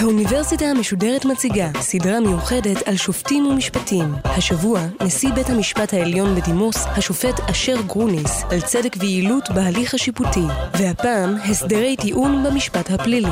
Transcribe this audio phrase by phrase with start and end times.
[0.00, 4.14] האוניברסיטה המשודרת מציגה סדרה מיוחדת על שופטים ומשפטים.
[4.24, 10.44] השבוע, נשיא בית המשפט העליון בדימוס, השופט אשר גרוניס, על צדק ויעילות בהליך השיפוטי.
[10.78, 13.28] והפעם, הסדרי טיעון במשפט הפלילי.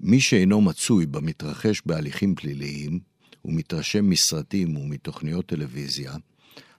[0.00, 3.07] מי שאינו מצוי במתרחש בהליכים פליליים,
[3.48, 6.12] ומתרשם מסרטים ומתוכניות טלוויזיה,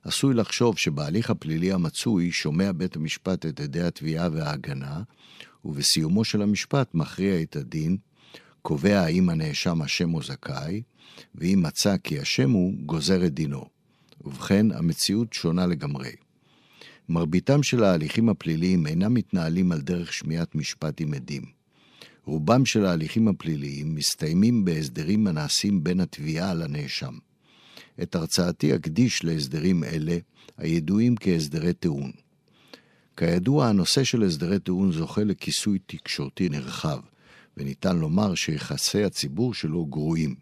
[0.04, 5.02] עשוי לחשוב שבהליך הפלילי המצוי שומע בית המשפט את עדי התביעה וההגנה,
[5.66, 7.98] ובסיומו של המשפט מכריע את הדין,
[8.62, 10.82] קובע האם הנאשם אשם או זכאי,
[11.36, 13.66] ואם מצא כי אשם הוא, גוזר את דינו.
[14.22, 16.12] ובכן, המציאות שונה לגמרי.
[17.10, 21.59] מרביתם של ההליכים הפליליים אינם מתנהלים על דרך שמיעת משפט עם עדים.
[22.30, 27.14] רובם של ההליכים הפליליים מסתיימים בהסדרים הנעשים בין התביעה לנאשם.
[28.02, 30.18] את הרצאתי אקדיש להסדרים אלה,
[30.58, 32.12] הידועים כהסדרי טיעון.
[33.18, 37.00] כידוע, הנושא של הסדרי טיעון זוכה לכיסוי תקשורתי נרחב,
[37.58, 40.36] וניתן לומר שיחסי הציבור שלו גרועים.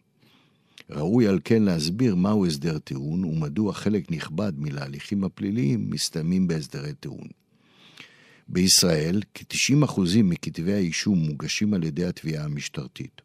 [0.89, 7.27] ראוי על כן להסביר מהו הסדר טיעון ומדוע חלק נכבד מלהליכים הפליליים מסתיימים בהסדרי טיעון.
[8.49, 13.21] בישראל, כ-90% מכתבי האישום מוגשים על ידי התביעה המשטרתית.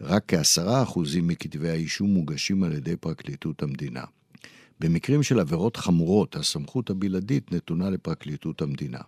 [0.00, 4.04] רק כ-10% מכתבי האישום מוגשים על ידי פרקליטות המדינה.
[4.80, 9.00] במקרים של עבירות חמורות, הסמכות הבלעדית נתונה לפרקליטות המדינה.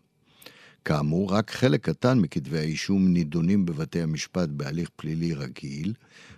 [0.84, 5.92] כאמור, רק חלק קטן מכתבי האישום נידונים בבתי המשפט בהליך פלילי רגיל,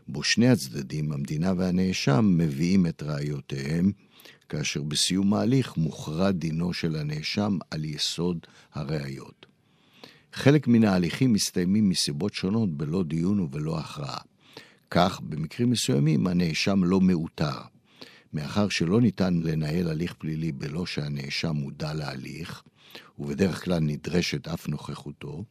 [0.08, 3.92] בו שני הצדדים, המדינה והנאשם, מביאים את ראיותיהם,
[4.48, 8.38] כאשר בסיום ההליך מוכרע דינו של הנאשם על יסוד
[8.72, 9.46] הראיות.
[10.32, 14.20] חלק מן ההליכים מסתיימים מסיבות שונות בלא דיון ובלא הכרעה.
[14.90, 17.58] כך, במקרים מסוימים הנאשם לא מאותר.
[18.32, 22.62] מאחר שלא ניתן לנהל הליך פלילי בלא שהנאשם מודע להליך,
[23.18, 25.44] ובדרך כלל נדרשת אף נוכחותו,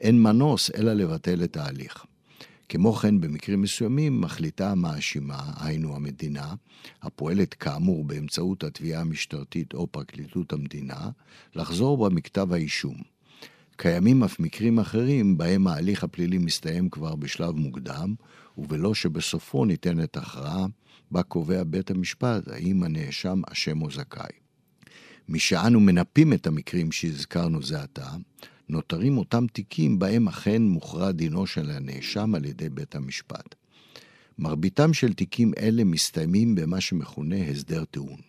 [0.00, 2.04] אין מנוס אלא לבטל את ההליך.
[2.74, 6.54] כמו כן, במקרים מסוימים מחליטה המאשימה, היינו המדינה,
[7.02, 11.10] הפועלת כאמור באמצעות התביעה המשטרתית או פרקליטות המדינה,
[11.54, 12.96] לחזור בה מכתב האישום.
[13.76, 18.14] קיימים אף מקרים אחרים בהם ההליך הפלילי מסתיים כבר בשלב מוקדם,
[18.58, 20.66] ובלא שבסופו ניתנת הכרעה,
[21.10, 24.32] בה קובע בית המשפט האם הנאשם אשם או זכאי.
[25.28, 28.10] משאנו מנפים את המקרים שהזכרנו זה עתה,
[28.68, 33.54] נותרים אותם תיקים בהם אכן מוכרע דינו של הנאשם על ידי בית המשפט.
[34.38, 38.20] מרביתם של תיקים אלה מסתיימים במה שמכונה הסדר טיעון.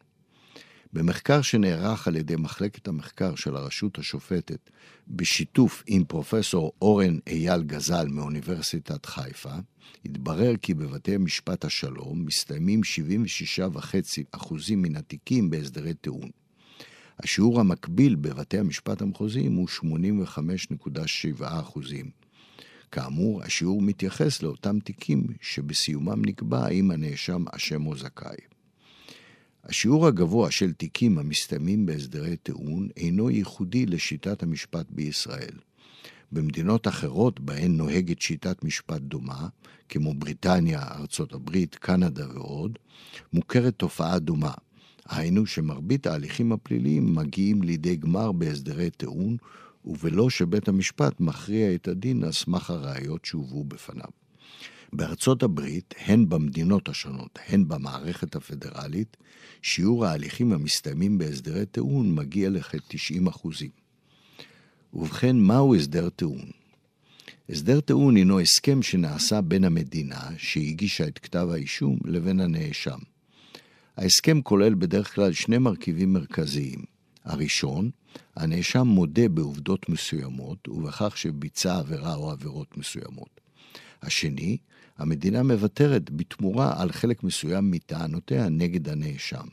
[0.93, 4.69] במחקר שנערך על ידי מחלקת המחקר של הרשות השופטת,
[5.07, 9.55] בשיתוף עם פרופסור אורן אייל גזל מאוניברסיטת חיפה,
[10.05, 12.81] התברר כי בבתי משפט השלום מסתיימים
[14.35, 16.29] 76.5% מן התיקים בהסדרי טיעון.
[17.19, 21.45] השיעור המקביל בבתי המשפט המחוזיים הוא 85.7%.
[22.91, 28.37] כאמור, השיעור מתייחס לאותם תיקים שבסיומם נקבע האם הנאשם אשם או זכאי.
[29.63, 35.53] השיעור הגבוה של תיקים המסתיימים בהסדרי טיעון אינו ייחודי לשיטת המשפט בישראל.
[36.31, 39.47] במדינות אחרות בהן נוהגת שיטת משפט דומה,
[39.89, 42.79] כמו בריטניה, ארצות הברית, קנדה ועוד,
[43.33, 44.53] מוכרת תופעה דומה.
[45.09, 49.37] היינו שמרבית ההליכים הפליליים מגיעים לידי גמר בהסדרי טיעון,
[49.85, 54.09] ובלא שבית המשפט מכריע את הדין על סמך הראיות שהובאו בפניו.
[54.93, 59.17] בארצות הברית, הן במדינות השונות, הן במערכת הפדרלית,
[59.61, 63.69] שיעור ההליכים המסתיימים בהסדרי טיעון מגיע לכ-90 אחוזים.
[64.93, 66.49] ובכן, מהו הסדר טיעון?
[67.49, 72.99] הסדר טיעון הינו הסכם שנעשה בין המדינה, שהגישה את כתב האישום, לבין הנאשם.
[73.97, 76.79] ההסכם כולל בדרך כלל שני מרכיבים מרכזיים.
[77.25, 77.89] הראשון,
[78.35, 83.41] הנאשם מודה בעובדות מסוימות ובכך שביצע עבירה או עבירות מסוימות.
[84.01, 84.57] השני,
[84.97, 89.47] המדינה מוותרת בתמורה על חלק מסוים מטענותיה נגד הנאשם.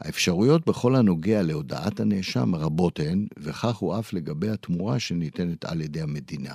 [0.00, 6.00] האפשרויות בכל הנוגע להודעת הנאשם רבות הן, וכך הוא אף לגבי התמורה שניתנת על ידי
[6.00, 6.54] המדינה.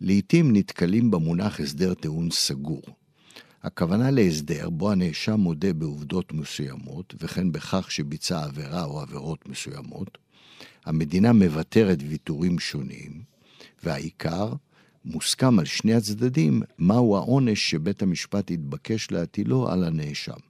[0.00, 2.82] לעתים נתקלים במונח הסדר טיעון סגור.
[3.66, 10.18] הכוונה להסדר בו הנאשם מודה בעובדות מסוימות, וכן בכך שביצע עבירה או עבירות מסוימות,
[10.84, 13.22] המדינה מוותרת ויתורים שונים,
[13.84, 14.52] והעיקר,
[15.04, 20.40] מוסכם על שני הצדדים מהו העונש שבית המשפט יתבקש להטילו על הנאשם.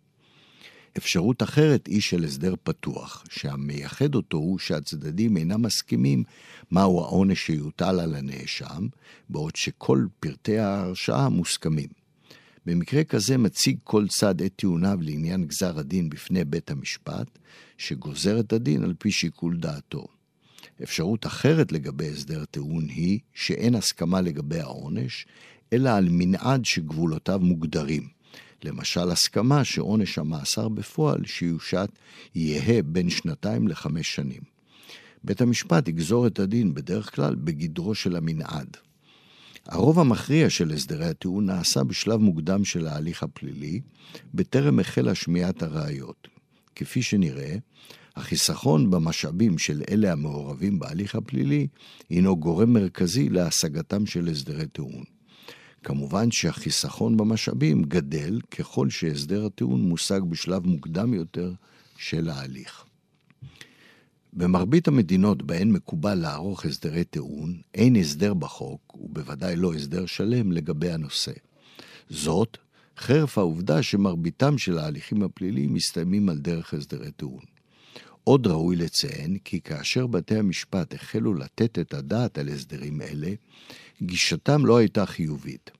[0.96, 6.24] אפשרות אחרת היא של הסדר פתוח, שהמייחד אותו הוא שהצדדים אינם מסכימים
[6.70, 8.86] מהו העונש שיוטל על הנאשם,
[9.28, 12.05] בעוד שכל פרטי ההרשעה מוסכמים.
[12.66, 17.38] במקרה כזה מציג כל צד את טיעוניו לעניין גזר הדין בפני בית המשפט,
[17.78, 20.06] שגוזר את הדין על פי שיקול דעתו.
[20.82, 25.26] אפשרות אחרת לגבי הסדר טיעון היא שאין הסכמה לגבי העונש,
[25.72, 28.08] אלא על מנעד שגבולותיו מוגדרים.
[28.64, 31.88] למשל, הסכמה שעונש המאסר בפועל שיושת
[32.34, 34.42] יהא בין שנתיים לחמש שנים.
[35.24, 38.76] בית המשפט יגזור את הדין בדרך כלל בגדרו של המנעד.
[39.68, 43.80] הרוב המכריע של הסדרי הטיעון נעשה בשלב מוקדם של ההליך הפלילי,
[44.34, 46.28] בטרם החלה שמיעת הראיות.
[46.74, 47.56] כפי שנראה,
[48.16, 51.66] החיסכון במשאבים של אלה המעורבים בהליך הפלילי
[52.10, 55.04] הינו גורם מרכזי להשגתם של הסדרי טיעון.
[55.84, 61.52] כמובן שהחיסכון במשאבים גדל ככל שהסדר הטיעון מושג בשלב מוקדם יותר
[61.96, 62.85] של ההליך.
[64.36, 70.90] במרבית המדינות בהן מקובל לערוך הסדרי טיעון, אין הסדר בחוק, ובוודאי לא הסדר שלם, לגבי
[70.90, 71.32] הנושא.
[72.10, 72.56] זאת,
[72.98, 77.44] חרף העובדה שמרביתם של ההליכים הפליליים מסתיימים על דרך הסדרי טיעון.
[78.24, 83.30] עוד ראוי לציין כי כאשר בתי המשפט החלו לתת את הדעת על הסדרים אלה,
[84.02, 85.70] גישתם לא הייתה חיובית.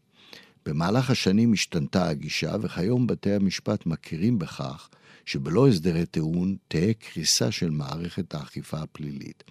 [0.67, 4.89] במהלך השנים השתנתה הגישה, וכיום בתי המשפט מכירים בכך
[5.27, 9.45] שבלא הסדרי טיעון תהא קריסה של מערכת האכיפה הפלילית.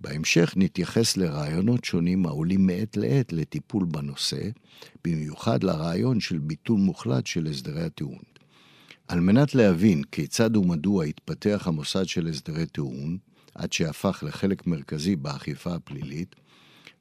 [0.00, 4.48] בהמשך נתייחס לרעיונות שונים העולים מעת לעת לטיפול בנושא,
[5.04, 8.22] במיוחד לרעיון של ביטול מוחלט של הסדרי הטיעון.
[9.08, 13.18] על מנת להבין כיצד ומדוע התפתח המוסד של הסדרי טיעון,
[13.54, 16.34] עד שהפך לחלק מרכזי באכיפה הפלילית,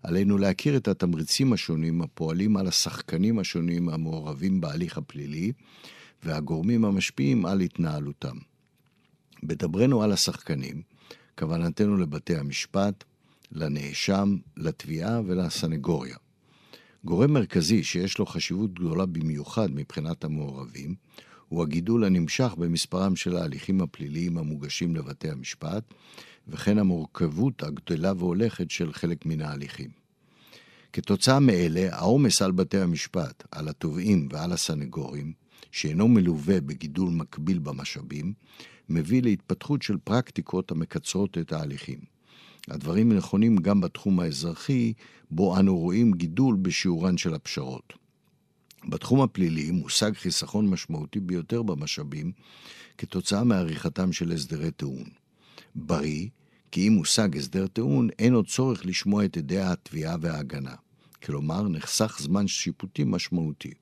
[0.04, 5.52] עלינו להכיר את התמריצים השונים הפועלים על השחקנים השונים המעורבים בהליך הפלילי
[6.25, 8.38] והגורמים המשפיעים על התנהלותם.
[9.44, 10.81] בדברנו על השחקנים,
[11.40, 13.04] כוונתנו לבתי המשפט,
[13.52, 16.18] לנאשם, לתביעה ולסנגוריה.
[17.06, 20.96] גורם מרכזי שיש לו חשיבות גדולה במיוחד מבחינת המעורבים,
[21.48, 25.84] הוא הגידול הנמשך במספרם של ההליכים הפליליים המוגשים לבתי המשפט,
[26.48, 29.90] וכן המורכבות הגדלה והולכת של חלק מן ההליכים.
[30.94, 35.34] כתוצאה מאלה, העומס על בתי המשפט, על התובעים ועל הסנגורים,
[35.74, 38.34] שאינו מלווה בגידול מקביל במשאבים,
[38.90, 42.00] מביא להתפתחות של פרקטיקות המקצרות את ההליכים.
[42.68, 44.94] הדברים נכונים גם בתחום האזרחי,
[45.31, 47.94] בו אנו רואים גידול בשיעורן של הפשרות.
[48.90, 52.31] בתחום הפלילי מושג חיסכון משמעותי ביותר במשאבים
[52.98, 55.10] כתוצאה מעריכתם של הסדרי טיעון.
[55.75, 56.28] בריא,
[56.72, 60.75] כי אם מושג הסדר טיעון, אין עוד צורך לשמוע את עדי התביעה וההגנה.
[61.24, 63.74] כלומר, נחסך זמן שיפוטי משמעותי.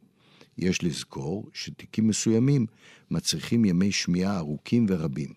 [0.57, 2.65] יש לזכור שתיקים מסוימים
[3.11, 5.33] מצריכים ימי שמיעה ארוכים ורבים.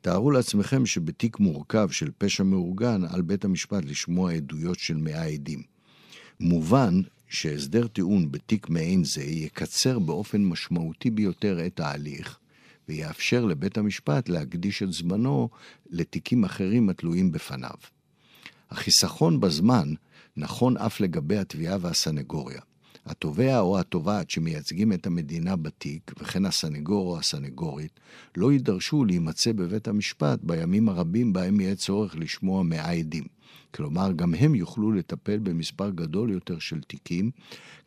[0.00, 5.62] תארו לעצמכם שבתיק מורכב של פשע מאורגן על בית המשפט לשמוע עדויות של מאה עדים.
[6.40, 12.38] מובן שהסדר טיעון בתיק מעין זה יקצר באופן משמעותי ביותר את ההליך,
[12.88, 15.48] ויאפשר לבית המשפט להקדיש את זמנו
[15.90, 17.76] לתיקים אחרים התלויים בפניו.
[18.70, 19.94] החיסכון בזמן
[20.36, 22.60] נכון אף לגבי התביעה והסנגוריה.
[23.06, 28.00] התובע או התובעת שמייצגים את המדינה בתיק, וכן הסנגור או הסנגורית,
[28.36, 33.24] לא יידרשו להימצא בבית המשפט בימים הרבים בהם יהיה צורך לשמוע מאה עדים.
[33.74, 37.30] כלומר, גם הם יוכלו לטפל במספר גדול יותר של תיקים,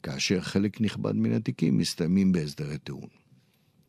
[0.03, 3.07] כאשר חלק נכבד מן התיקים מסתיימים בהסדרי טיעון.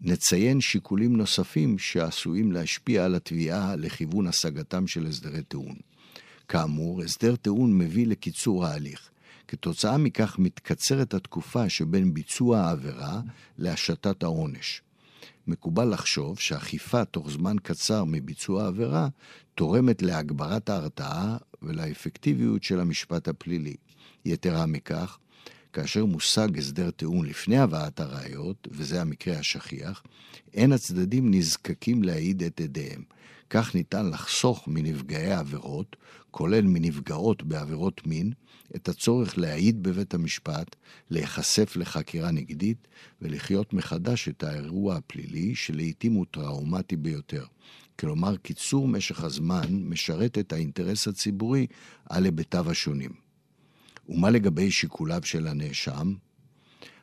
[0.01, 5.77] נציין שיקולים נוספים שעשויים להשפיע על התביעה לכיוון השגתם של הסדרי טיעון.
[6.49, 9.11] כאמור, הסדר טיעון מביא לקיצור ההליך.
[9.49, 13.21] כתוצאה מכך מתקצרת התקופה שבין ביצוע העבירה
[13.59, 14.83] להשתת העונש.
[15.47, 19.09] מקובל לחשוב שאכיפה תוך זמן קצר מביצוע העבירה
[19.55, 23.77] תורמת להגברת ההרתעה ולאפקטיביות של המשפט הפלילי.
[24.25, 25.19] יתרה מכך,
[25.77, 30.03] כאשר מושג הסדר טיעון לפני הבאת הראיות, וזה המקרה השכיח,
[30.55, 33.03] אין הצדדים נזקקים להעיד את עדיהם.
[33.51, 35.97] כך ניתן לחסוך מנפגעי העבירות,
[36.31, 38.33] כולל מנפגעות בעבירות מין,
[38.77, 40.77] את הצורך להעיד בבית המשפט,
[41.11, 42.89] להיחשף לחקירה נגדית
[43.23, 47.45] ולחיות מחדש את האירוע הפלילי, שלעיתים הוא טראומטי ביותר.
[47.99, 51.67] כלומר, קיצור משך הזמן משרת את האינטרס הציבורי
[52.09, 53.26] על היבטיו השונים.
[54.09, 56.15] ומה לגבי שיקוליו של הנאשם?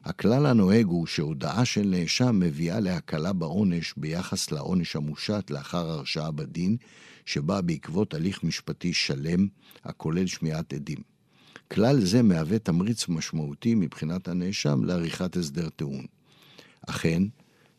[0.04, 6.78] הכלל הנוהג הוא שהודאה של נאשם מביאה להקלה בעונש ביחס לעונש המושת לאחר הרשעה בדין,
[7.26, 9.48] שבא בעקבות הליך משפטי שלם,
[9.84, 10.98] הכולל שמיעת עדים.
[11.72, 16.06] כלל זה מהווה תמריץ משמעותי מבחינת הנאשם לעריכת הסדר טיעון.
[16.88, 17.24] אכן,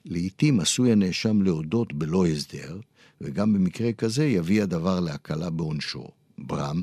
[0.04, 2.80] לעתים עשוי הנאשם להודות בלא הסדר,
[3.20, 6.08] וגם במקרה כזה יביא הדבר להקלה בעונשו.
[6.38, 6.82] ברם,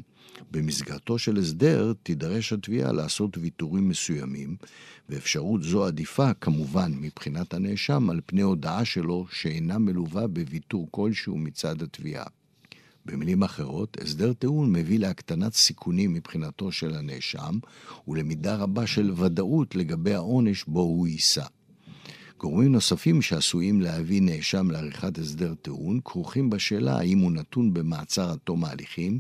[0.52, 4.56] במסגרתו של הסדר תידרש התביעה לעשות ויתורים מסוימים,
[5.10, 11.82] ואפשרות זו עדיפה כמובן מבחינת הנאשם על פני הודעה שלו שאינה מלווה בוויתור כלשהו מצד
[11.82, 12.26] התביעה.
[13.06, 17.60] במילים אחרות, הסדר טיעון מביא להקטנת סיכונים מבחינתו של הנאשם
[18.08, 21.46] ולמידה רבה של ודאות לגבי העונש בו הוא יישא.
[22.42, 28.38] גורמים נוספים שעשויים להביא נאשם לעריכת הסדר טיעון כרוכים בשאלה האם הוא נתון במעצר עד
[28.44, 29.20] תום ההליכים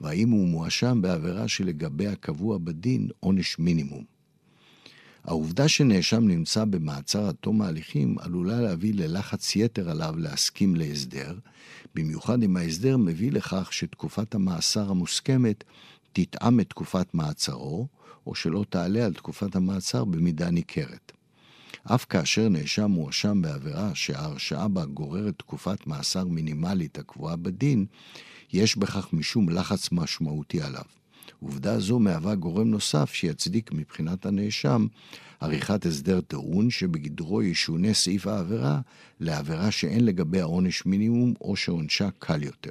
[0.00, 4.04] והאם הוא מואשם בעבירה שלגביה קבוע בדין עונש מינימום.
[5.24, 11.38] העובדה שנאשם נמצא במעצר עד תום ההליכים עלולה להביא ללחץ יתר עליו להסכים להסדר,
[11.94, 15.64] במיוחד אם ההסדר מביא לכך שתקופת המאסר המוסכמת
[16.12, 17.88] תתאם את תקופת מעצרו,
[18.26, 21.12] או שלא תעלה על תקופת המעצר במידה ניכרת.
[21.84, 27.86] אף כאשר נאשם מואשם בעבירה שההרשעה בה גוררת תקופת מאסר מינימלית הקבועה בדין,
[28.52, 30.84] יש בכך משום לחץ משמעותי עליו.
[31.40, 34.86] עובדה זו מהווה גורם נוסף שיצדיק מבחינת הנאשם
[35.40, 38.80] עריכת הסדר טיעון שבגדרו ישונה סעיף העבירה
[39.20, 42.70] לעבירה שאין לגביה עונש מינימום או שעונשה קל יותר.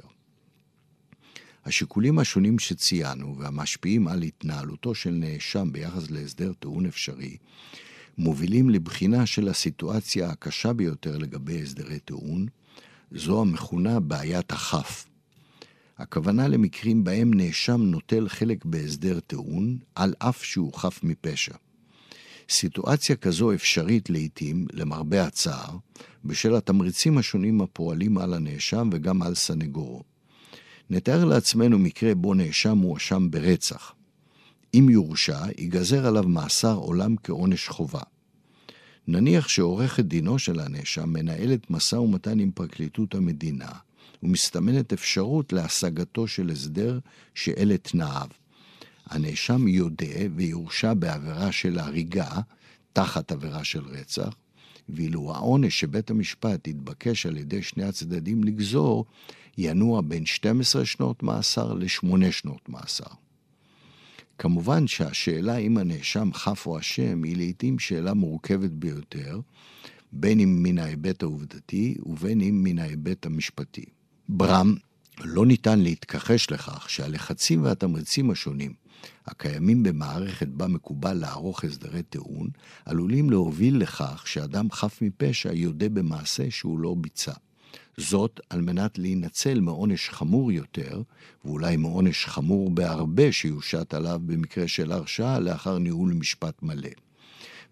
[1.64, 7.36] השיקולים השונים שציינו והמשפיעים על התנהלותו של נאשם ביחס להסדר טיעון אפשרי
[8.18, 12.46] מובילים לבחינה של הסיטואציה הקשה ביותר לגבי הסדרי טיעון,
[13.12, 15.06] זו המכונה בעיית הכף.
[15.98, 21.54] הכוונה למקרים בהם נאשם נוטל חלק בהסדר טיעון, על אף שהוא חף מפשע.
[22.48, 25.76] סיטואציה כזו אפשרית לעתים, למרבה הצער,
[26.24, 30.02] בשל התמריצים השונים הפועלים על הנאשם וגם על סנגורו.
[30.90, 33.94] נתאר לעצמנו מקרה בו נאשם מואשם ברצח.
[34.74, 38.02] אם יורשע, ייגזר עליו מאסר עולם כעונש חובה.
[39.06, 43.70] נניח שעורכת דינו של הנאשם מנהלת משא ומתן עם פרקליטות המדינה,
[44.22, 46.98] ומסתמנת אפשרות להשגתו של הסדר
[47.34, 48.26] שאלה תנאיו.
[49.06, 52.40] הנאשם יודה ויורשע בעבירה של הריגה,
[52.92, 54.34] תחת עבירה של רצח,
[54.88, 59.04] ואילו העונש שבית המשפט התבקש על ידי שני הצדדים לגזור,
[59.58, 63.14] ינוע בין 12 שנות מאסר ל-8 שנות מאסר.
[64.42, 69.40] כמובן שהשאלה אם הנאשם חף או אשם היא לעיתים שאלה מורכבת ביותר,
[70.12, 73.84] בין אם מן ההיבט העובדתי ובין אם מן ההיבט המשפטי.
[74.28, 74.74] ברם,
[75.20, 78.72] לא ניתן להתכחש לכך שהלחצים והתמריצים השונים
[79.26, 82.48] הקיימים במערכת בה מקובל לערוך הסדרי טיעון,
[82.84, 87.32] עלולים להוביל לכך שאדם חף מפשע יודה במעשה שהוא לא ביצע.
[87.96, 91.02] זאת על מנת להינצל מעונש חמור יותר,
[91.44, 96.90] ואולי מעונש חמור בהרבה שיושת עליו במקרה של הרשעה לאחר ניהול משפט מלא.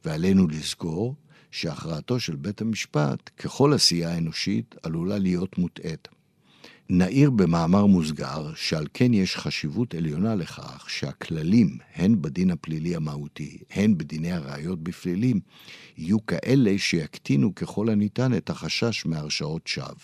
[0.05, 1.15] ועלינו לזכור
[1.51, 6.09] שהכרעתו של בית המשפט, ככל עשייה אנושית, עלולה להיות מוטעית.
[6.93, 13.99] נעיר במאמר מוסגר שעל כן יש חשיבות עליונה לכך שהכללים, הן בדין הפלילי המהותי, הן
[13.99, 15.41] בדיני הראיות בפלילים,
[15.97, 19.95] יהיו כאלה שיקטינו ככל הניתן את החשש מהרשעות שווא.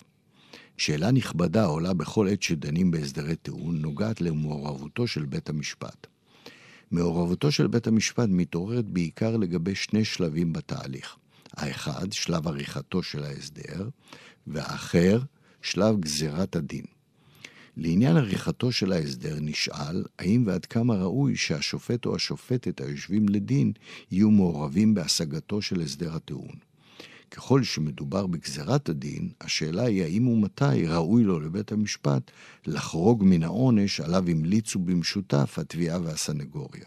[0.77, 6.07] שאלה נכבדה העולה בכל עת שדנים בהסדרי טיעון נוגעת למעורבותו של בית המשפט.
[6.91, 11.15] מעורבותו של בית המשפט מתעוררת בעיקר לגבי שני שלבים בתהליך.
[11.53, 13.89] האחד, שלב עריכתו של ההסדר,
[14.47, 15.19] והאחר,
[15.67, 16.85] שלב גזירת הדין.
[17.77, 23.71] לעניין עריכתו של ההסדר נשאל האם ועד כמה ראוי שהשופט או השופטת היושבים לדין
[24.11, 26.55] יהיו מעורבים בהשגתו של הסדר הטיעון.
[27.31, 32.31] ככל שמדובר בגזירת הדין, השאלה היא האם ומתי ראוי לו לבית המשפט
[32.65, 36.85] לחרוג מן העונש עליו המליצו במשותף התביעה והסנגוריה.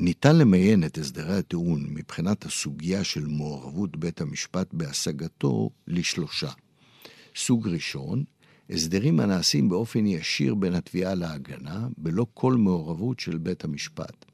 [0.00, 6.50] ניתן למיין את הסדרי הטיעון מבחינת הסוגיה של מעורבות בית המשפט בהשגתו לשלושה.
[7.38, 8.24] סוג ראשון,
[8.70, 14.24] הסדרים הנעשים באופן ישיר בין התביעה להגנה, בלא כל מעורבות של בית המשפט.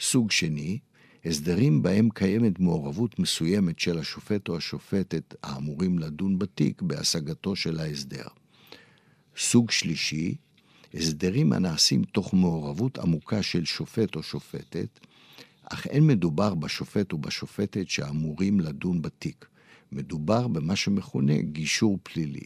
[0.00, 0.78] סוג שני,
[1.24, 8.26] הסדרים בהם קיימת מעורבות מסוימת של השופט או השופטת האמורים לדון בתיק בהשגתו של ההסדר.
[9.36, 10.34] סוג שלישי,
[10.94, 15.00] הסדרים הנעשים תוך מעורבות עמוקה של שופט או שופטת,
[15.64, 19.53] אך אין מדובר בשופט או בשופטת שאמורים לדון בתיק.
[19.94, 22.44] מדובר במה שמכונה גישור פלילי.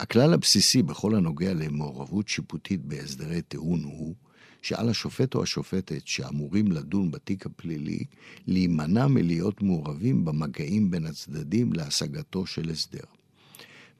[0.00, 4.14] הכלל הבסיסי בכל הנוגע למעורבות שיפוטית בהסדרי טיעון הוא
[4.62, 8.04] שעל השופט או השופטת שאמורים לדון בתיק הפלילי
[8.46, 13.04] להימנע מלהיות מעורבים במגעים בין הצדדים להשגתו של הסדר.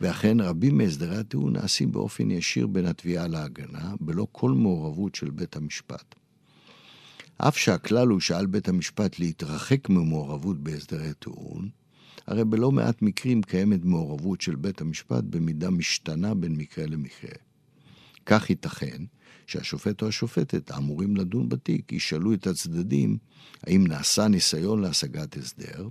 [0.01, 5.57] ואכן רבים מהסדרי הטיעון נעשים באופן ישיר בין התביעה להגנה, בלא כל מעורבות של בית
[5.57, 6.15] המשפט.
[7.39, 11.69] אף שהכלל הוא שעל בית המשפט להתרחק ממעורבות בהסדרי טיעון,
[12.27, 17.31] הרי בלא מעט מקרים קיימת מעורבות של בית המשפט במידה משתנה בין מקרה למקרה.
[18.27, 19.05] כך ייתכן
[19.47, 23.19] שהשופט או השופטת האמורים לדון בתיק ישאלו את הצדדים
[23.63, 25.89] האם נעשה ניסיון להשגת הסדר,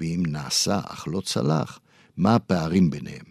[0.00, 1.80] ואם נעשה אך לא צלח,
[2.16, 3.24] מה הפערים ביניהם.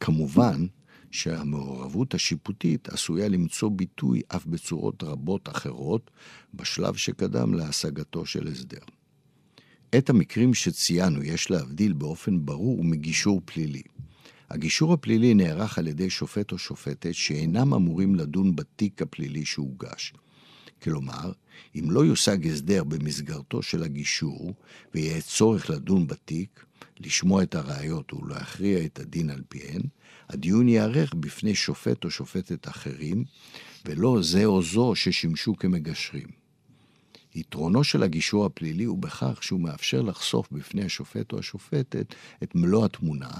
[0.00, 0.66] כמובן
[1.10, 6.10] שהמעורבות השיפוטית עשויה למצוא ביטוי אף בצורות רבות אחרות
[6.54, 8.97] בשלב שקדם להשגתו של הסדר.
[9.96, 13.82] את המקרים שציינו יש להבדיל באופן ברור מגישור פלילי.
[14.50, 20.12] הגישור הפלילי נערך על ידי שופט או שופטת שאינם אמורים לדון בתיק הפלילי שהוגש.
[20.82, 21.32] כלומר,
[21.74, 24.54] אם לא יושג הסדר במסגרתו של הגישור
[24.94, 26.64] ויהיה צורך לדון בתיק,
[27.00, 29.82] לשמוע את הראיות ולהכריע את הדין על פיהן,
[30.28, 33.24] הדיון ייערך בפני שופט או שופטת אחרים,
[33.84, 36.37] ולא זה או זו ששימשו כמגשרים.
[37.34, 42.84] יתרונו של הגישור הפלילי הוא בכך שהוא מאפשר לחשוף בפני השופט או השופטת את מלוא
[42.84, 43.30] התמונה,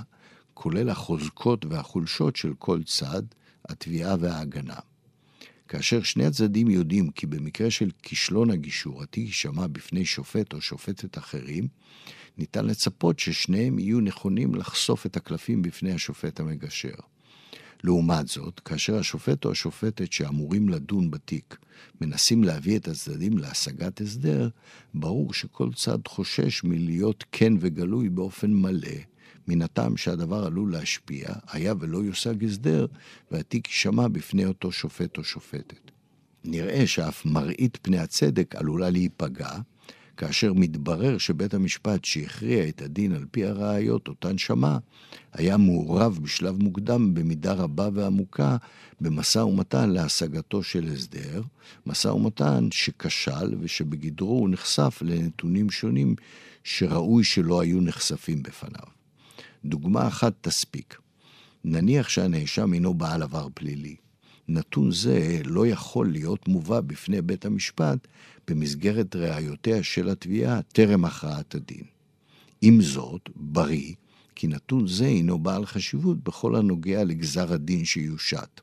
[0.54, 3.22] כולל החוזקות והחולשות של כל צד,
[3.68, 4.78] התביעה וההגנה.
[5.68, 11.18] כאשר שני הצדדים יודעים כי במקרה של כישלון הגישור התיק יישמע בפני שופט או שופטת
[11.18, 11.68] אחרים,
[12.38, 16.94] ניתן לצפות ששניהם יהיו נכונים לחשוף את הקלפים בפני השופט המגשר.
[17.84, 21.56] לעומת זאת, כאשר השופט או השופטת שאמורים לדון בתיק
[22.00, 24.48] מנסים להביא את הצדדים להשגת הסדר,
[24.94, 28.96] ברור שכל צד חושש מלהיות כן וגלוי באופן מלא,
[29.48, 32.86] מן הטעם שהדבר עלול להשפיע, היה ולא יושג הסדר,
[33.30, 35.90] והתיק יישמע בפני אותו שופט או שופטת.
[36.44, 39.58] נראה שאף מראית פני הצדק עלולה להיפגע,
[40.18, 44.78] כאשר מתברר שבית המשפט שהכריע את הדין על פי הראיות אותן שמע,
[45.32, 48.56] היה מעורב בשלב מוקדם במידה רבה ועמוקה
[49.00, 51.42] במשא ומתן להשגתו של הסדר,
[51.86, 56.14] משא ומתן שכשל ושבגדרו הוא נחשף לנתונים שונים
[56.64, 58.88] שראוי שלא היו נחשפים בפניו.
[59.64, 60.98] דוגמה אחת תספיק.
[61.64, 63.96] נניח שהנאשם אינו בעל עבר פלילי.
[64.48, 68.08] נתון זה לא יכול להיות מובא בפני בית המשפט
[68.48, 71.84] במסגרת ראיותיה של התביעה טרם הכרעת הדין.
[72.60, 73.94] עם זאת, בריא
[74.34, 78.60] כי נתון זה הינו בעל חשיבות בכל הנוגע לגזר הדין שיושת.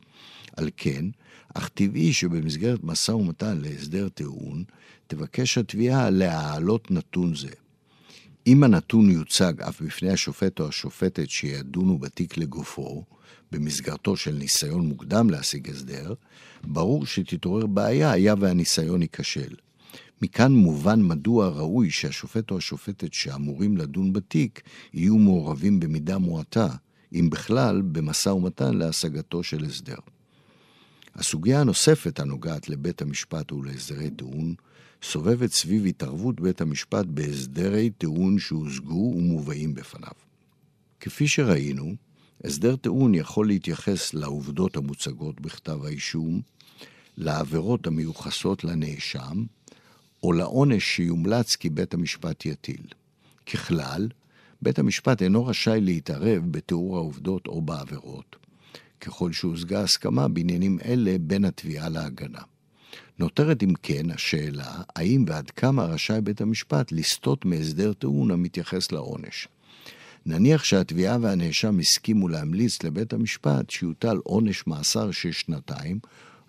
[0.58, 1.06] על כן,
[1.54, 4.64] אך טבעי שבמסגרת משא ומתן להסדר טיעון,
[5.08, 7.50] תבקש התביעה להעלות נתון זה.
[8.48, 13.04] אם הנתון יוצג אף בפני השופט או השופטת שידונו בתיק לגופו,
[13.52, 16.14] במסגרתו של ניסיון מוקדם להשיג הסדר,
[16.64, 19.56] ברור שתתעורר בעיה היה והניסיון ייכשל.
[20.22, 24.62] מכאן מובן מדוע ראוי שהשופט או השופטת שאמורים לדון בתיק
[24.94, 26.68] יהיו מעורבים במידה מועטה,
[27.14, 29.98] אם בכלל, במשא ומתן להשגתו של הסדר.
[31.16, 34.56] הסוגיה הנוספת הנוגעת לבית המשפט ולהסדרי טיעון
[35.12, 40.12] סובבת סביב התערבות בית המשפט בהסדרי טיעון שהושגו ומובאים בפניו.
[41.00, 41.96] כפי שראינו,
[42.44, 46.42] הסדר טיעון יכול להתייחס לעובדות המוצגות בכתב האישום,
[47.18, 49.44] לעבירות המיוחסות לנאשם,
[50.24, 52.86] או לעונש שיומלץ כי בית המשפט יטיל.
[53.46, 54.08] ככלל,
[54.62, 58.36] בית המשפט אינו רשאי להתערב בתיאור העובדות או בעבירות,
[59.02, 62.42] ככל שהושגה הסכמה בעניינים אלה בין התביעה להגנה.
[63.20, 69.48] נותרת אם כן השאלה, האם ועד כמה רשאי בית המשפט לסטות מהסדר טיעון המתייחס לעונש.
[70.26, 76.00] נניח שהתביעה והנאשם הסכימו להמליץ לבית המשפט שיוטל עונש מאסר של שנתיים,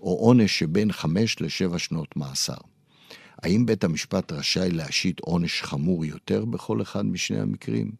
[0.00, 2.56] או עונש שבין חמש לשבע שנות מאסר.
[3.42, 7.90] האם בית המשפט רשאי להשית עונש חמור יותר בכל אחד משני המקרים?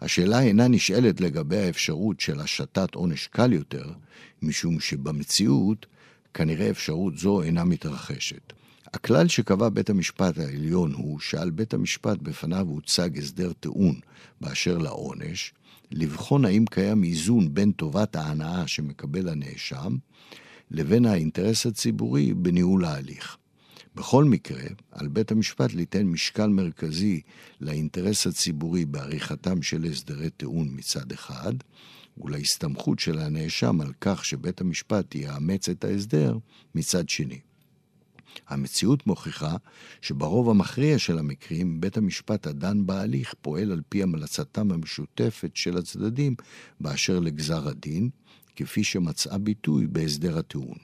[0.00, 3.92] השאלה אינה נשאלת לגבי האפשרות של השתת עונש קל יותר,
[4.42, 5.86] משום שבמציאות
[6.34, 8.52] כנראה אפשרות זו אינה מתרחשת.
[8.94, 14.00] הכלל שקבע בית המשפט העליון הוא שעל בית המשפט בפניו הוצג הסדר טיעון
[14.40, 15.52] באשר לעונש,
[15.90, 19.96] לבחון האם קיים איזון בין טובת ההנאה שמקבל הנאשם
[20.70, 23.36] לבין האינטרס הציבורי בניהול ההליך.
[23.94, 27.20] בכל מקרה, על בית המשפט ליתן משקל מרכזי
[27.60, 31.52] לאינטרס הציבורי בעריכתם של הסדרי טיעון מצד אחד,
[32.18, 36.38] ולהסתמכות של הנאשם על כך שבית המשפט יאמץ את ההסדר
[36.74, 37.40] מצד שני.
[38.48, 39.56] המציאות מוכיחה
[40.00, 46.34] שברוב המכריע של המקרים, בית המשפט הדן בהליך פועל על פי המלצתם המשותפת של הצדדים
[46.80, 48.10] באשר לגזר הדין,
[48.56, 50.78] כפי שמצאה ביטוי בהסדר הטיעון.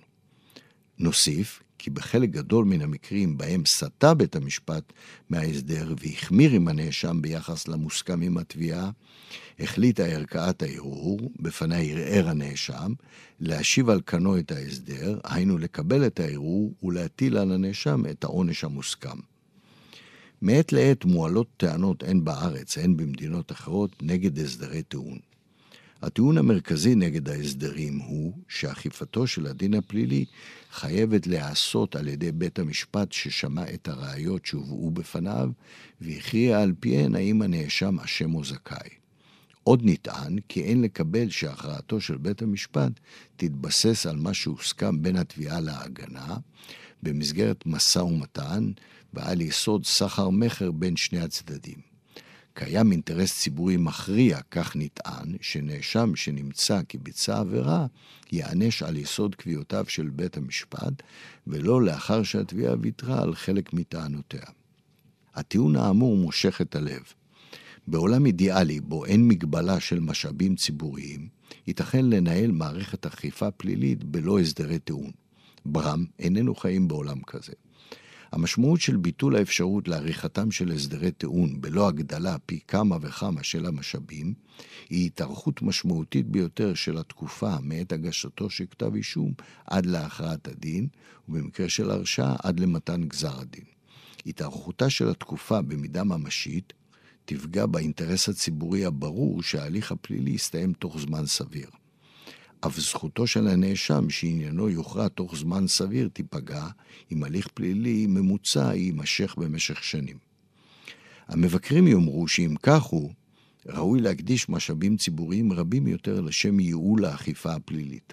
[0.99, 4.93] נוסיף כי בחלק גדול מן המקרים בהם סטה בית המשפט
[5.31, 8.91] מההסדר והחמיר עם הנאשם ביחס למוסכם עם התביעה,
[9.59, 12.93] החליטה ערכאת הערעור, בפניה ערער הנאשם,
[13.41, 19.19] להשיב על כנו את ההסדר, היינו לקבל את הערעור ולהטיל על הנאשם את העונש המוסכם.
[20.43, 25.19] מעת לעת מועלות טענות הן בארץ הן במדינות אחרות נגד הסדרי טיעון.
[26.03, 30.25] הטיעון המרכזי נגד ההסדרים הוא שאכיפתו של הדין הפלילי
[30.73, 35.51] חייבת להיעשות על ידי בית המשפט ששמע את הראיות שהובאו בפניו
[36.01, 38.89] והכריע על פיהן האם הנאשם אשם או זכאי.
[39.63, 42.93] עוד נטען כי אין לקבל שהכרעתו של בית המשפט
[43.37, 46.37] תתבסס על מה שהוסכם בין התביעה להגנה
[47.03, 48.71] במסגרת משא ומתן
[49.15, 51.90] ועל יסוד סחר-מכר בין שני הצדדים.
[52.55, 57.87] קיים אינטרס ציבורי מכריע, כך נטען, שנאשם שנמצא כי ביצע עבירה,
[58.33, 61.03] ייענש על יסוד קביעותיו של בית המשפט,
[61.47, 64.45] ולא לאחר שהתביעה ויתרה על חלק מטענותיה.
[65.35, 67.03] הטיעון האמור מושך את הלב.
[67.87, 71.29] בעולם אידיאלי בו אין מגבלה של משאבים ציבוריים,
[71.67, 75.11] ייתכן לנהל מערכת אכיפה פלילית בלא הסדרי טיעון.
[75.67, 77.53] ברם איננו חיים בעולם כזה.
[78.33, 84.35] המשמעות של ביטול האפשרות לעריכתם של הסדרי טיעון בלא הגדלה פי כמה וכמה של המשאבים,
[84.91, 89.33] היא התארכות משמעותית ביותר של התקופה מעת הגשתו של כתב אישום
[89.67, 90.89] עד להכרעת הדין,
[91.29, 93.65] ובמקרה של הרשעה עד למתן גזר הדין.
[94.27, 96.73] התארכותה של התקופה במידה ממשית
[97.25, 101.71] תפגע באינטרס הציבורי הברור שההליך הפלילי יסתיים תוך זמן סביר.
[102.61, 106.67] אף זכותו של הנאשם שעניינו יוכרע תוך זמן סביר תיפגע
[107.13, 110.19] אם הליך פלילי ממוצע יימשך במשך שנים.
[111.29, 113.13] המבקרים יאמרו שאם כך הוא,
[113.67, 118.13] ראוי להקדיש משאבים ציבוריים רבים יותר לשם ייעול האכיפה הפלילית.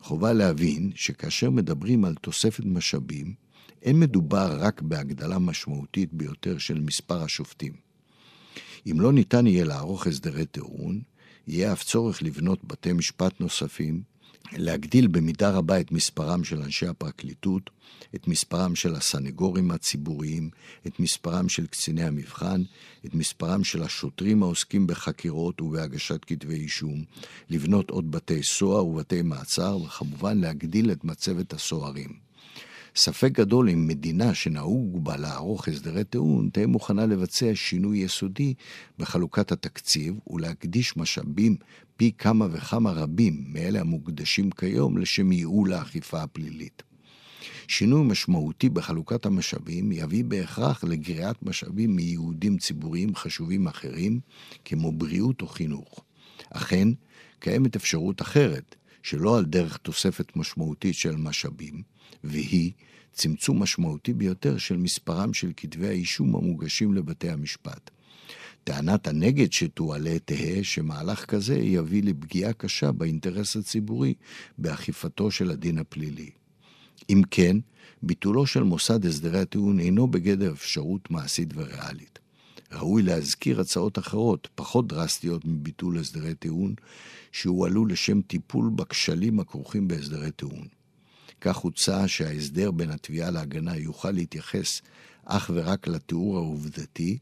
[0.00, 3.34] חובה להבין שכאשר מדברים על תוספת משאבים,
[3.82, 7.72] אין מדובר רק בהגדלה משמעותית ביותר של מספר השופטים.
[8.90, 11.00] אם לא ניתן יהיה לערוך הסדרי טיעון,
[11.46, 14.02] יהיה אף צורך לבנות בתי משפט נוספים,
[14.52, 17.70] להגדיל במידה רבה את מספרם של אנשי הפרקליטות,
[18.14, 20.50] את מספרם של הסנגורים הציבוריים,
[20.86, 22.62] את מספרם של קציני המבחן,
[23.06, 27.04] את מספרם של השוטרים העוסקים בחקירות ובהגשת כתבי אישום,
[27.50, 32.31] לבנות עוד בתי סוהר ובתי מעצר, וכמובן להגדיל את מצבת הסוהרים.
[32.96, 38.54] ספק גדול אם מדינה שנהוג בה לערוך הסדרי טיעון תהיה מוכנה לבצע שינוי יסודי
[38.98, 41.56] בחלוקת התקציב ולהקדיש משאבים
[41.96, 46.82] פי כמה וכמה רבים מאלה המוקדשים כיום לשם ייעול האכיפה הפלילית.
[47.68, 54.20] שינוי משמעותי בחלוקת המשאבים יביא בהכרח לגריעת משאבים מייעודים ציבוריים חשובים אחרים,
[54.64, 56.04] כמו בריאות או חינוך.
[56.50, 56.88] אכן,
[57.38, 61.82] קיימת אפשרות אחרת, שלא על דרך תוספת משמעותית של משאבים,
[62.24, 62.72] והיא
[63.12, 67.90] צמצום משמעותי ביותר של מספרם של כתבי האישום המוגשים לבתי המשפט.
[68.64, 74.14] טענת הנגד שתועלה תהא שמהלך כזה יביא לפגיעה קשה באינטרס הציבורי
[74.58, 76.30] באכיפתו של הדין הפלילי.
[77.10, 77.56] אם כן,
[78.02, 82.18] ביטולו של מוסד הסדרי הטיעון אינו בגדר אפשרות מעשית וריאלית.
[82.72, 86.74] ראוי להזכיר הצעות אחרות, פחות דרסטיות מביטול הסדרי טיעון,
[87.32, 90.66] שהועלו לשם טיפול בכשלים הכרוכים בהסדרי טיעון.
[91.40, 94.82] כך הוצע שההסדר בין התביעה להגנה יוכל להתייחס
[95.24, 97.18] אך ורק לתיאור העובדתי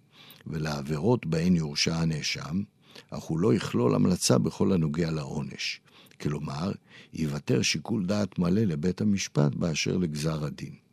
[0.46, 2.62] ולעבירות בהן יורשע הנאשם,
[3.10, 5.80] אך הוא לא יכלול המלצה בכל הנוגע לעונש.
[6.20, 6.72] כלומר,
[7.12, 10.89] ייוותר שיקול דעת מלא לבית המשפט באשר לגזר הדין.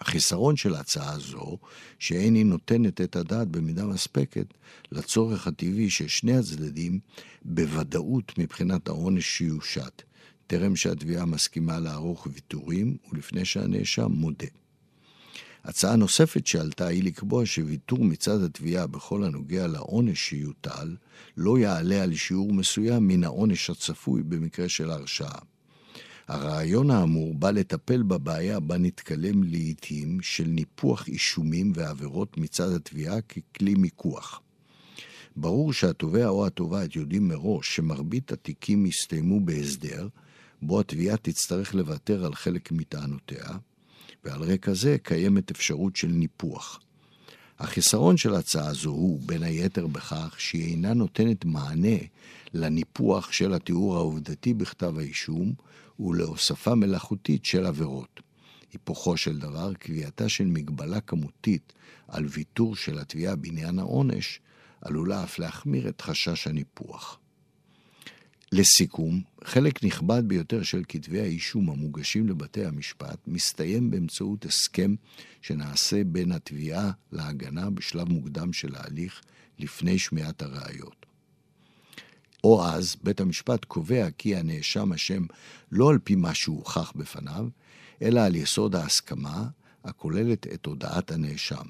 [0.00, 1.58] החיסרון של הצעה זו,
[1.98, 4.46] שאין היא נותנת את הדעת במידה מספקת
[4.92, 6.98] לצורך הטבעי של שני הצדדים
[7.44, 10.02] בוודאות מבחינת העונש שיושת,
[10.46, 14.46] טרם שהתביעה מסכימה לערוך ויתורים ולפני שהנאשם מודה.
[15.64, 20.96] הצעה נוספת שעלתה היא לקבוע שוויתור מצד התביעה בכל הנוגע לעונש שיוטל
[21.36, 25.38] לא יעלה על שיעור מסוים מן העונש הצפוי במקרה של הרשעה.
[26.28, 33.74] הרעיון האמור בא לטפל בבעיה בה נתקלם לעיתים של ניפוח אישומים ועבירות מצד התביעה ככלי
[33.74, 34.40] מיקוח.
[35.36, 40.08] ברור שהתובע או התובעת יודעים מראש שמרבית התיקים יסתיימו בהסדר,
[40.62, 43.46] בו התביעה תצטרך לוותר על חלק מטענותיה,
[44.24, 46.80] ועל רקע זה קיימת אפשרות של ניפוח.
[47.58, 51.96] החיסרון של הצעה זו הוא, בין היתר, בכך שהיא אינה נותנת מענה
[52.54, 55.52] לניפוח של התיאור העובדתי בכתב האישום
[56.00, 58.20] ולהוספה מלאכותית של עבירות.
[58.72, 61.72] היפוכו של דבר, קביעתה של מגבלה כמותית
[62.08, 64.40] על ויתור של התביעה בעניין העונש,
[64.80, 67.18] עלולה אף להחמיר את חשש הניפוח.
[68.52, 74.94] לסיכום, חלק נכבד ביותר של כתבי האישום המוגשים לבתי המשפט מסתיים באמצעות הסכם
[75.42, 79.22] שנעשה בין התביעה להגנה בשלב מוקדם של ההליך
[79.58, 81.05] לפני שמיעת הראיות.
[82.46, 85.24] או אז בית המשפט קובע כי הנאשם אשם
[85.72, 87.48] לא על פי מה שהוכח בפניו,
[88.02, 89.48] אלא על יסוד ההסכמה
[89.84, 91.66] הכוללת את הודעת הנאשם.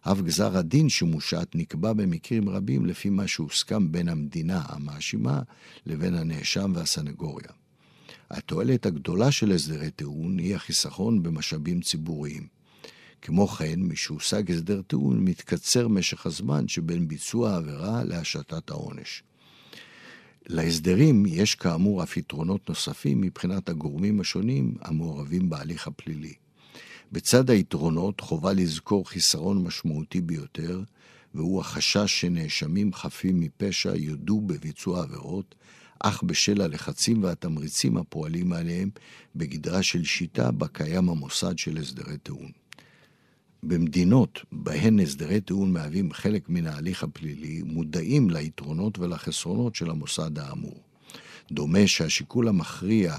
[0.00, 5.40] אף גזר הדין שמושת נקבע במקרים רבים לפי מה שהוסכם בין המדינה המאשימה
[5.86, 7.50] לבין הנאשם והסנגוריה.
[8.30, 12.46] התועלת הגדולה של הסדרי טיעון היא החיסכון במשאבים ציבוריים.
[13.22, 19.22] כמו כן, משהושג הסדר טיעון, מתקצר משך הזמן שבין ביצוע העבירה להשתת העונש.
[20.48, 26.34] להסדרים יש כאמור אף יתרונות נוספים מבחינת הגורמים השונים המעורבים בהליך הפלילי.
[27.12, 30.80] בצד היתרונות חובה לזכור חיסרון משמעותי ביותר,
[31.34, 35.54] והוא החשש שנאשמים חפים מפשע יודו בביצוע עבירות,
[36.00, 38.90] אך בשל הלחצים והתמריצים הפועלים עליהם
[39.36, 42.50] בגדרה של שיטה בה קיים המוסד של הסדרי טיעון.
[43.62, 50.82] במדינות בהן הסדרי טיעון מהווים חלק מן ההליך הפלילי, מודעים ליתרונות ולחסרונות של המוסד האמור.
[51.52, 53.16] דומה שהשיקול המכריע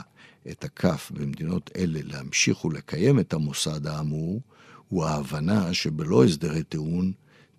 [0.51, 4.41] את הכף במדינות אלה להמשיך ולקיים את המוסד האמור,
[4.87, 7.11] הוא ההבנה שבלא הסדרי טיעון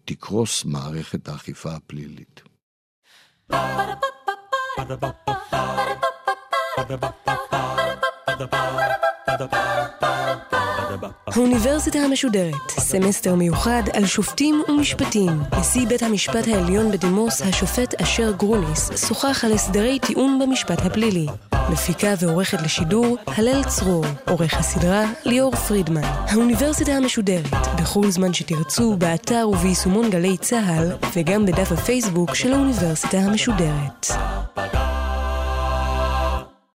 [0.04, 2.42] תקרוס מערכת האכיפה הפלילית.
[11.26, 15.42] האוניברסיטה המשודרת, סמסטר מיוחד על שופטים ומשפטים.
[15.60, 21.26] נשיא בית המשפט העליון בדימוס, השופט אשר גרוניס, שוחח על הסדרי טיעון במשפט הפלילי.
[21.70, 24.04] מפיקה ועורכת לשידור, הלל צרור.
[24.28, 26.02] עורך הסדרה, ליאור פרידמן.
[26.04, 34.06] האוניברסיטה המשודרת, בכל זמן שתרצו, באתר וביישומון גלי צה"ל, וגם בדף הפייסבוק של האוניברסיטה המשודרת.